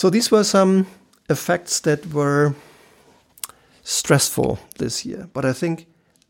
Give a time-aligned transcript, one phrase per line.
[0.00, 0.86] So these were some
[1.28, 2.54] effects that were
[3.82, 5.88] stressful this year, but I think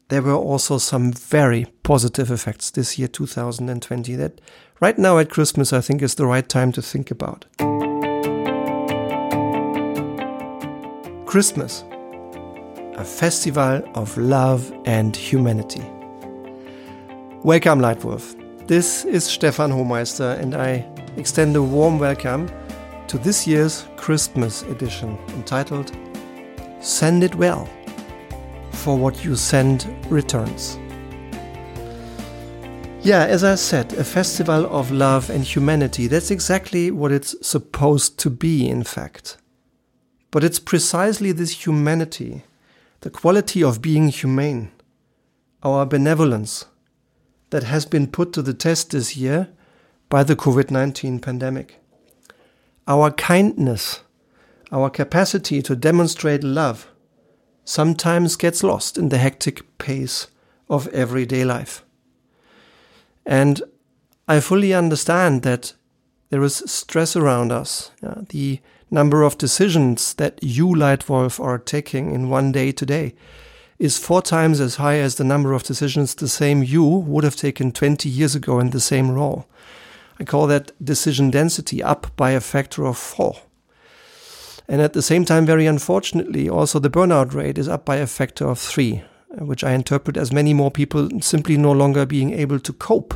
[0.08, 4.40] there were also some very positive effects this year, 2020, that
[4.80, 7.46] right now at Christmas I think is the right time to think about.
[11.26, 11.84] Christmas,
[12.96, 15.84] a festival of love and humanity.
[17.44, 18.34] Welcome, Lightwolf.
[18.66, 20.84] This is Stefan Hohmeister, and I
[21.16, 22.50] extend a warm welcome
[23.10, 25.90] to this year's Christmas edition entitled
[26.80, 27.68] Send It Well,
[28.70, 30.78] for what you send returns.
[33.02, 36.06] Yeah, as I said, a festival of love and humanity.
[36.06, 39.38] That's exactly what it's supposed to be, in fact.
[40.30, 42.44] But it's precisely this humanity,
[43.00, 44.70] the quality of being humane,
[45.64, 46.66] our benevolence,
[47.48, 49.48] that has been put to the test this year
[50.08, 51.79] by the COVID 19 pandemic.
[52.90, 54.00] Our kindness,
[54.72, 56.88] our capacity to demonstrate love,
[57.64, 60.26] sometimes gets lost in the hectic pace
[60.68, 61.84] of everyday life.
[63.24, 63.62] And
[64.26, 65.74] I fully understand that
[66.30, 67.92] there is stress around us.
[68.02, 68.58] Yeah, the
[68.90, 73.14] number of decisions that you, Lightwolf, are taking in one day today
[73.78, 77.36] is four times as high as the number of decisions the same you would have
[77.36, 79.46] taken 20 years ago in the same role.
[80.20, 83.36] I call that decision density up by a factor of four.
[84.68, 88.06] And at the same time, very unfortunately, also the burnout rate is up by a
[88.06, 89.02] factor of three,
[89.38, 93.14] which I interpret as many more people simply no longer being able to cope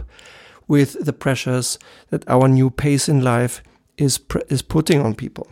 [0.66, 3.62] with the pressures that our new pace in life
[3.98, 4.18] is,
[4.48, 5.46] is putting on people.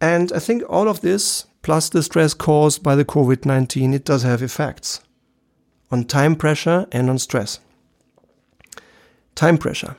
[0.00, 4.04] And I think all of this, plus the stress caused by the COVID 19, it
[4.04, 5.00] does have effects
[5.92, 7.60] on time pressure and on stress.
[9.34, 9.96] Time pressure.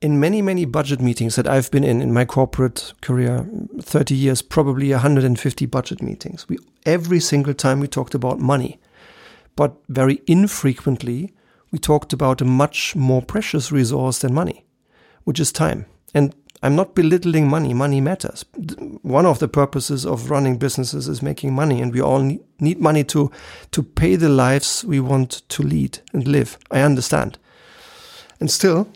[0.00, 3.48] In many, many budget meetings that I've been in in my corporate career,
[3.80, 8.78] 30 years, probably 150 budget meetings, we, every single time we talked about money.
[9.56, 11.34] But very infrequently,
[11.72, 14.64] we talked about a much more precious resource than money,
[15.24, 15.86] which is time.
[16.14, 17.72] And I'm not belittling money.
[17.72, 18.44] Money matters.
[19.02, 22.20] One of the purposes of running businesses is making money, and we all
[22.58, 23.30] need money to,
[23.70, 26.58] to pay the lives we want to lead and live.
[26.70, 27.38] I understand.
[28.40, 28.88] And still,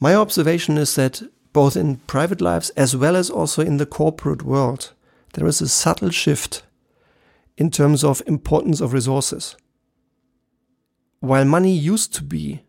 [0.00, 1.22] my observation is that
[1.52, 4.92] both in private lives as well as also in the corporate world,
[5.34, 6.62] there is a subtle shift
[7.56, 9.56] in terms of importance of resources.
[11.20, 12.64] While money used to be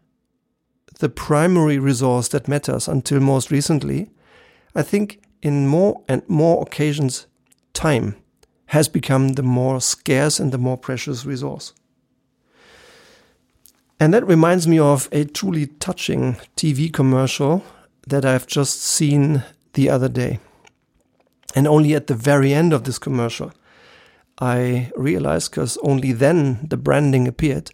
[0.99, 4.11] the primary resource that matters until most recently,
[4.75, 7.27] I think in more and more occasions,
[7.73, 8.15] time
[8.67, 11.73] has become the more scarce and the more precious resource.
[13.99, 17.63] And that reminds me of a truly touching TV commercial
[18.07, 19.43] that I've just seen
[19.73, 20.39] the other day.
[21.55, 23.53] And only at the very end of this commercial,
[24.39, 27.71] I realized, because only then the branding appeared,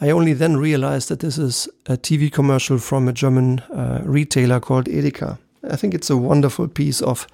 [0.00, 4.58] I only then realized that this is a TV commercial from a German uh, retailer
[4.58, 5.38] called Edeka.
[5.70, 7.26] I think it's a wonderful piece of.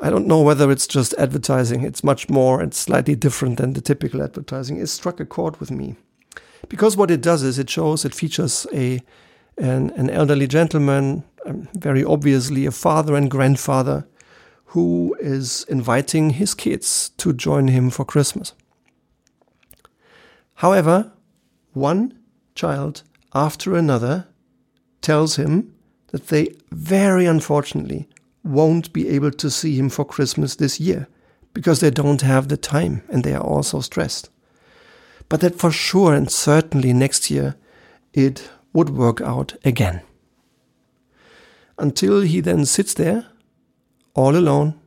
[0.00, 1.82] I don't know whether it's just advertising.
[1.82, 4.76] It's much more and slightly different than the typical advertising.
[4.76, 5.96] It struck a chord with me
[6.68, 9.00] because what it does is it shows it features a
[9.58, 14.06] an, an elderly gentleman, um, very obviously a father and grandfather,
[14.66, 18.52] who is inviting his kids to join him for Christmas.
[20.56, 21.12] However,
[21.72, 22.18] one
[22.54, 23.02] child
[23.34, 24.28] after another
[25.00, 25.74] tells him
[26.08, 28.08] that they very unfortunately
[28.44, 31.08] won't be able to see him for Christmas this year
[31.52, 34.30] because they don't have the time and they are also stressed.
[35.28, 37.56] But that for sure and certainly next year
[38.12, 40.02] it would work out again.
[41.78, 43.26] Until he then sits there,
[44.14, 44.78] all alone,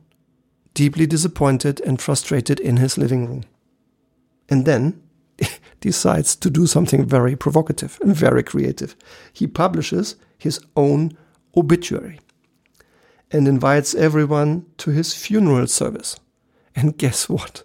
[0.74, 3.44] deeply disappointed and frustrated in his living room.
[4.48, 5.02] And then
[5.80, 8.96] decides to do something very provocative and very creative.
[9.32, 11.16] He publishes his own
[11.56, 12.18] obituary
[13.30, 16.18] and invites everyone to his funeral service.
[16.74, 17.62] And guess what?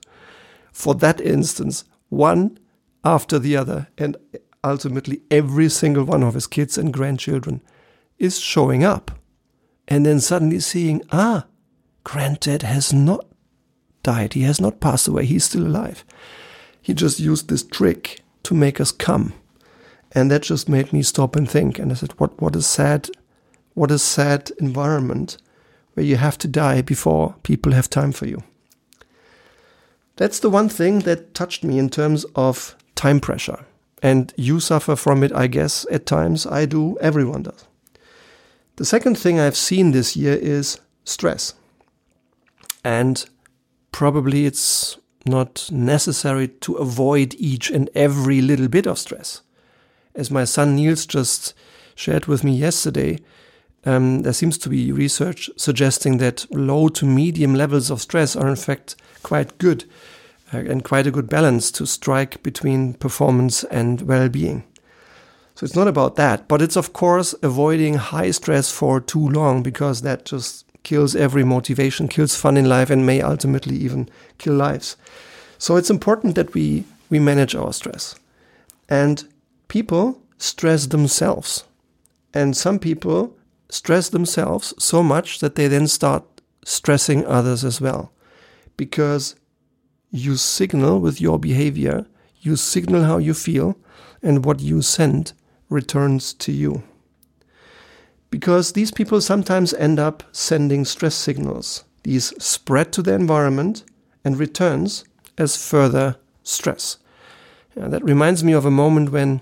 [0.72, 2.60] For that instance, one
[3.04, 4.18] after the other, and
[4.64, 7.62] ultimately every single one of his kids and grandchildren
[8.18, 9.12] is showing up.
[9.88, 11.46] And then suddenly seeing, ah,
[12.04, 13.26] granddad has not
[14.04, 14.34] died.
[14.34, 15.26] He has not passed away.
[15.26, 16.04] He's still alive.
[16.82, 19.34] He just used this trick to make us come.
[20.16, 21.78] And that just made me stop and think.
[21.78, 23.10] And I said, what, what a sad,
[23.74, 25.38] what a sad environment
[25.94, 28.42] where you have to die before people have time for you.
[30.16, 33.66] That's the one thing that touched me in terms of time pressure.
[34.02, 36.46] And you suffer from it, I guess, at times.
[36.46, 36.98] I do.
[37.02, 37.68] Everyone does.
[38.78, 41.54] The second thing I've seen this year is stress.
[42.84, 43.26] And
[43.92, 49.42] probably it's not necessary to avoid each and every little bit of stress.
[50.16, 51.54] As my son Niels just
[51.96, 53.20] shared with me yesterday,
[53.86, 58.48] um, there seems to be research suggesting that low to medium levels of stress are
[58.48, 59.86] in fact quite good
[60.54, 64.64] uh, and quite a good balance to strike between performance and well being.
[65.56, 69.64] So it's not about that, but it's of course avoiding high stress for too long
[69.64, 74.54] because that just kills every motivation, kills fun in life, and may ultimately even kill
[74.54, 74.98] lives.
[75.58, 78.16] So it's important that we, we manage our stress.
[78.90, 79.28] And
[79.68, 81.66] people stress themselves.
[82.34, 83.38] And some people
[83.70, 86.24] stress themselves so much that they then start
[86.66, 88.12] stressing others as well.
[88.78, 89.36] Because
[90.12, 92.06] you signal with your behavior,
[92.42, 93.78] you signal how you feel,
[94.22, 95.34] and what you send
[95.70, 96.84] returns to you.
[98.30, 101.86] Because these people sometimes end up sending stress signals.
[102.04, 103.84] These spread to the environment
[104.24, 105.06] and returns
[105.38, 106.98] as further stress.
[107.76, 109.42] That reminds me of a moment when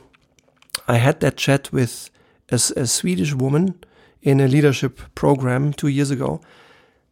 [0.88, 2.10] I had that chat with
[2.50, 3.84] a, a Swedish woman
[4.22, 6.42] in a leadership program two years ago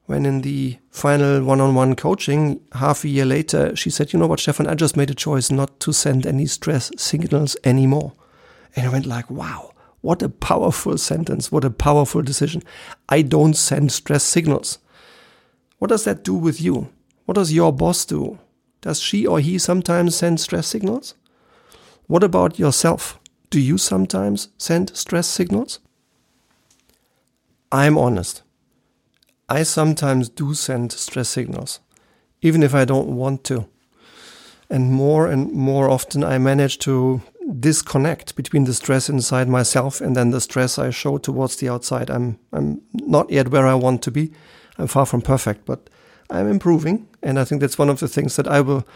[0.06, 4.42] when in the final one-on-one coaching half a year later she said you know what
[4.42, 4.68] stefan?
[4.68, 8.12] I just made a choice not to send any stress signals anymore.
[8.76, 9.72] And i went like wow
[10.02, 12.62] what a powerful sentence what a powerful decision.
[13.08, 14.80] I don't send stress signals.
[15.78, 16.90] What does that do with you?
[17.26, 18.40] What does your boss do?
[18.82, 21.16] Does she or he sometimes send stress signals?
[22.08, 23.18] What about yourself
[23.52, 25.80] do you sometimes send stress signals
[27.72, 28.42] i'm honest
[29.52, 31.82] I sometimes do send stress signals,
[32.42, 33.68] even if I don't want to.
[34.70, 37.22] And more and more often, I manage to
[37.60, 42.10] disconnect between the stress inside myself and then the stress I show towards the outside.
[42.10, 44.32] I'm, I'm not yet where I want to be.
[44.78, 45.90] I'm far from perfect, but
[46.30, 47.10] I'm improving.
[47.22, 48.88] And I think that's one of the things that I will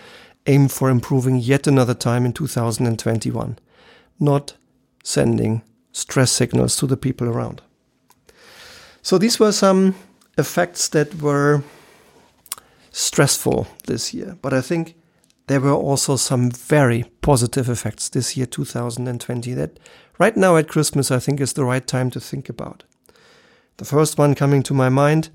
[0.45, 3.59] aim for improving yet another time in 2021.
[4.19, 4.55] Not
[5.03, 7.61] sending stress signals to the people around.
[9.01, 9.95] So these were some
[10.37, 11.63] effects that were
[12.91, 14.95] stressful this year, but I think
[15.47, 19.79] there were also some very positive effects this year, 2020, that
[20.17, 22.83] right now at Christmas I think is the right time to think about.
[23.77, 25.29] The first one coming to my mind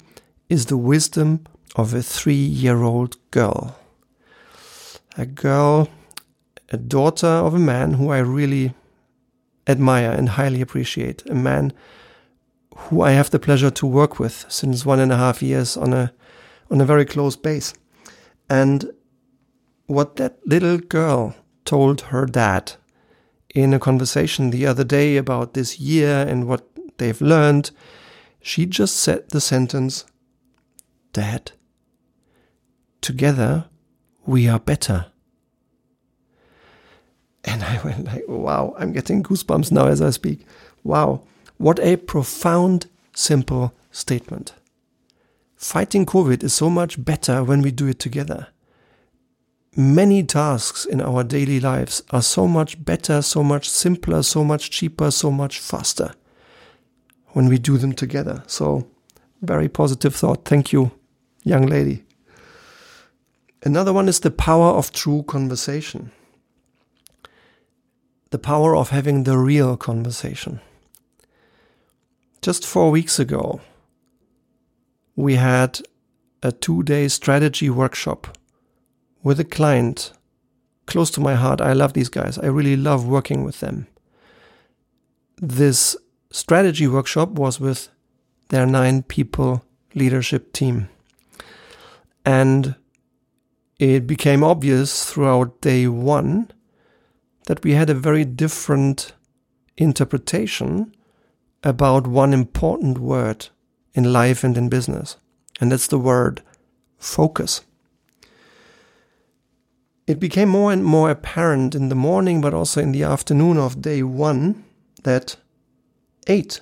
[0.49, 1.47] is the wisdom
[1.77, 3.77] of a three year old girl.
[5.17, 5.89] A girl,
[6.71, 8.75] a daughter of a man who I really
[9.67, 11.73] admire and highly appreciate, a man
[12.75, 15.93] who I have the pleasure to work with since one and a half years on
[15.93, 16.13] a
[16.71, 17.75] on a very close base.
[18.49, 18.93] And
[19.87, 21.35] what that little girl
[21.65, 22.73] told her dad
[23.55, 26.69] in a conversation the other day about this year and what
[26.99, 27.73] they've learned,
[28.41, 30.05] she just said the sentence,
[31.13, 31.53] Dad,
[33.01, 33.69] together
[34.25, 35.07] we are better.
[37.45, 40.47] And I went like, wow, I'm getting goosebumps now as I speak.
[40.85, 41.23] Wow.
[41.59, 44.55] What a profound, simple statement.
[45.57, 48.49] Fighting COVID is so much better when we do it together.
[49.77, 54.71] Many tasks in our daily lives are so much better, so much simpler, so much
[54.71, 56.13] cheaper, so much faster
[57.29, 58.43] when we do them together.
[58.47, 58.89] So,
[59.43, 60.45] very positive thought.
[60.45, 60.91] Thank you,
[61.45, 62.05] young lady.
[63.63, 66.11] Another one is the power of true conversation.
[68.31, 70.61] The power of having the real conversation.
[72.43, 73.61] Just four weeks ago,
[75.17, 75.81] we had
[76.43, 78.39] a two day strategy workshop
[79.23, 80.13] with a client
[80.87, 81.61] close to my heart.
[81.61, 82.39] I love these guys.
[82.39, 83.87] I really love working with them.
[85.37, 85.97] This
[86.31, 87.89] strategy workshop was with
[88.49, 90.89] their nine people leadership team.
[92.25, 92.75] And
[93.79, 96.51] it became obvious throughout day one
[97.47, 99.13] that we had a very different
[99.77, 100.95] interpretation
[101.63, 103.49] about one important word
[103.95, 105.17] in life and in business,
[105.61, 106.43] and that's the word
[106.99, 107.63] focus.
[110.07, 113.81] It became more and more apparent in the morning, but also in the afternoon of
[113.81, 114.65] day one,
[115.05, 115.37] that
[116.27, 116.61] eight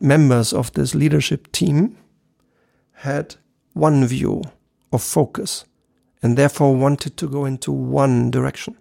[0.00, 1.96] members of this leadership team
[2.92, 3.36] had
[3.72, 4.42] one view
[4.92, 5.64] of focus
[6.22, 8.76] and therefore wanted to go into one direction.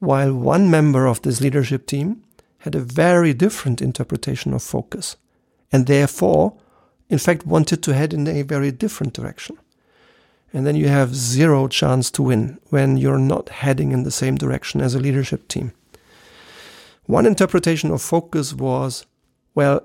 [0.00, 2.22] While one member of this leadership team
[2.58, 5.16] had a very different interpretation of focus
[5.70, 6.56] and therefore,
[7.08, 9.56] in fact, wanted to head in a very different direction.
[10.52, 14.36] And then you have zero chance to win when you're not heading in the same
[14.36, 15.72] direction as a leadership team.
[17.04, 19.06] One interpretation of focus was
[19.54, 19.82] Well,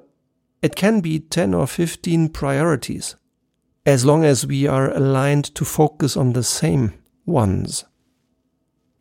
[0.62, 3.16] it can be 10 or 15 priorities,
[3.86, 6.94] as long as we are aligned to focus on the same
[7.26, 7.84] ones.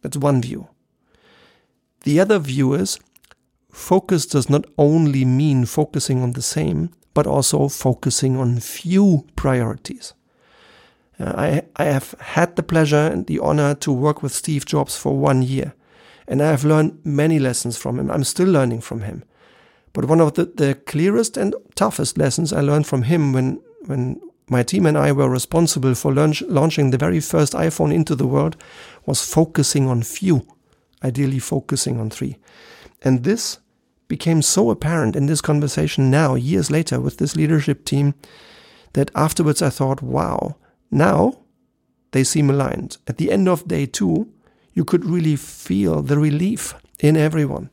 [0.02, 0.68] That's one view.
[2.04, 2.98] The other view is
[3.72, 10.14] focus does not only mean focusing on the same, but also focusing on few priorities.
[11.18, 14.96] Uh, I, I have had the pleasure and the honor to work with Steve Jobs
[14.98, 15.74] for one year,
[16.28, 18.10] and I have learned many lessons from him.
[18.10, 19.24] I'm still learning from him.
[19.92, 24.20] But one of the, the clearest and toughest lessons I learned from him when, when
[24.50, 28.26] my team and I were responsible for launch, launching the very first iPhone into the
[28.26, 28.56] world
[29.06, 30.46] was focusing on few,
[31.04, 32.36] ideally focusing on three.
[33.02, 33.58] And this
[34.08, 38.14] became so apparent in this conversation now, years later, with this leadership team,
[38.94, 40.56] that afterwards I thought, wow,
[40.90, 41.38] now
[42.12, 42.96] they seem aligned.
[43.06, 44.32] At the end of day two,
[44.72, 47.70] you could really feel the relief in everyone.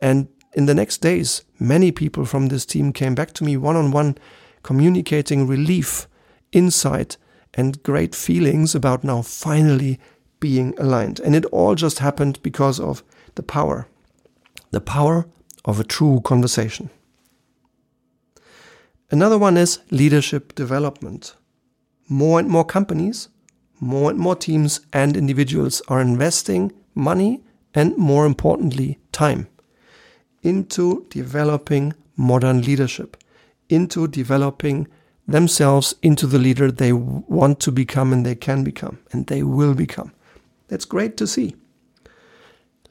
[0.00, 3.76] And in the next days, many people from this team came back to me one
[3.76, 4.18] on one,
[4.62, 6.08] communicating relief,
[6.52, 7.16] insight,
[7.54, 9.98] and great feelings about now finally
[10.40, 11.20] being aligned.
[11.20, 13.04] And it all just happened because of
[13.34, 13.86] the power
[14.70, 15.26] the power
[15.64, 16.90] of a true conversation.
[19.10, 21.34] Another one is leadership development.
[22.08, 23.28] More and more companies,
[23.80, 27.42] more and more teams and individuals are investing money
[27.74, 29.48] and, more importantly, time
[30.42, 33.16] into developing modern leadership,
[33.68, 34.88] into developing
[35.28, 39.74] themselves into the leader they want to become and they can become and they will
[39.74, 40.12] become.
[40.70, 41.56] That's great to see.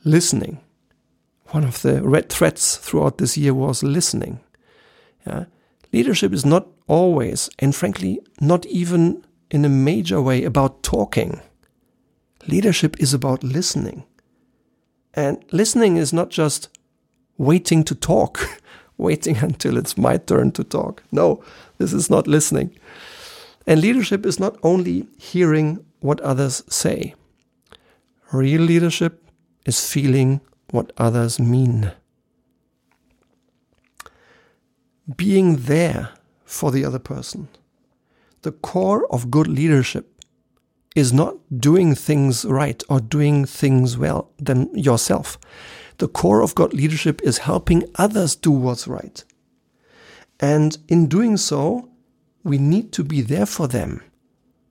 [0.03, 0.59] Listening.
[1.47, 4.41] One of the red threads throughout this year was listening.
[5.25, 5.45] Yeah?
[5.91, 11.41] Leadership is not always, and frankly, not even in a major way, about talking.
[12.47, 14.03] Leadership is about listening.
[15.15, 16.69] And listening is not just
[17.37, 18.61] waiting to talk,
[18.97, 21.01] waiting until it's my turn to talk.
[21.11, 21.43] No,
[21.77, 22.77] this is not listening.
[23.65, 27.15] And leadership is not only hearing what others say.
[28.31, 29.23] Real leadership
[29.65, 31.91] is feeling what others mean.
[35.15, 36.09] Being there
[36.45, 37.47] for the other person.
[38.43, 40.21] The core of good leadership
[40.95, 45.37] is not doing things right or doing things well than yourself
[45.99, 49.23] the core of good leadership is helping others do what's right.
[50.39, 51.89] And in doing so,
[52.43, 54.01] we need to be there for them.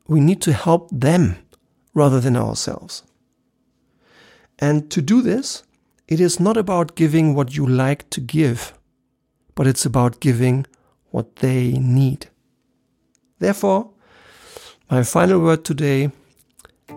[0.06, 1.36] We need to help them
[1.94, 3.02] rather than ourselves.
[4.58, 5.62] And to do this,
[6.08, 8.74] it is not about giving what you like to give,
[9.54, 10.66] but it's about giving
[11.10, 12.28] what they need.
[13.38, 13.90] Therefore,
[14.90, 16.10] my final word today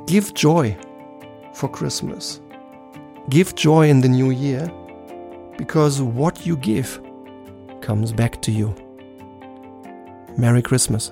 [0.07, 0.77] give joy
[1.53, 2.41] for Christmas.
[3.29, 4.71] Give joy in the new year
[5.57, 6.99] because what you give
[7.81, 8.73] comes back to you.
[10.37, 11.11] Merry Christmas.